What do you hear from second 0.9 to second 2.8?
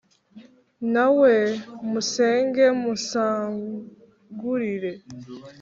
na we musenge,